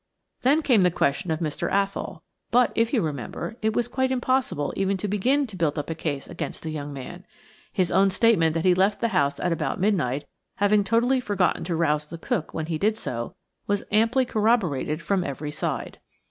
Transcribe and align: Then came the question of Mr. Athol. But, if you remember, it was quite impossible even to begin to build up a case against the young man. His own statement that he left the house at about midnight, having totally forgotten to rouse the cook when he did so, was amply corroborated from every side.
Then 0.41 0.63
came 0.63 0.81
the 0.81 0.89
question 0.89 1.29
of 1.29 1.41
Mr. 1.41 1.71
Athol. 1.71 2.23
But, 2.49 2.71
if 2.73 2.91
you 2.91 3.03
remember, 3.03 3.55
it 3.61 3.73
was 3.75 3.87
quite 3.87 4.11
impossible 4.11 4.73
even 4.75 4.97
to 4.97 5.07
begin 5.07 5.45
to 5.45 5.55
build 5.55 5.77
up 5.77 5.91
a 5.91 5.93
case 5.93 6.25
against 6.25 6.63
the 6.63 6.71
young 6.71 6.91
man. 6.91 7.23
His 7.71 7.91
own 7.91 8.09
statement 8.09 8.55
that 8.55 8.65
he 8.65 8.73
left 8.73 8.99
the 8.99 9.09
house 9.09 9.39
at 9.39 9.51
about 9.51 9.79
midnight, 9.79 10.25
having 10.55 10.83
totally 10.83 11.19
forgotten 11.19 11.63
to 11.65 11.75
rouse 11.75 12.07
the 12.07 12.17
cook 12.17 12.51
when 12.51 12.65
he 12.65 12.79
did 12.79 12.97
so, 12.97 13.35
was 13.67 13.83
amply 13.91 14.25
corroborated 14.25 15.03
from 15.03 15.23
every 15.23 15.51
side. 15.51 15.99